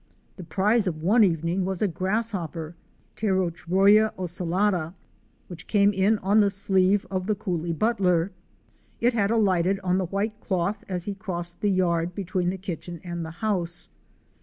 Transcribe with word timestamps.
The 0.37 0.43
prize 0.43 0.87
of 0.87 1.03
one 1.03 1.23
evening 1.23 1.63
was 1.63 1.83
a 1.83 1.87
grasshopper 1.87 2.73
(Plerochroya 3.15 4.11
ocellata) 4.17 4.95
which 5.47 5.67
came 5.67 5.93
in 5.93 6.17
on 6.23 6.39
the 6.39 6.49
sleeve 6.49 7.05
of 7.11 7.27
the 7.27 7.35
coolie 7.35 7.77
butler. 7.77 8.31
It 8.99 9.13
had 9.13 9.29
alighted 9.29 9.79
on 9.83 9.99
the 9.99 10.07
white 10.07 10.39
cloth 10.39 10.83
as 10.89 11.05
he 11.05 11.13
crossed 11.13 11.61
the 11.61 11.69
yard 11.69 12.15
between 12.15 12.49
the 12.49 12.57
kitchen 12.57 12.99
and 13.03 13.23
the 13.23 13.29
house. 13.45 13.89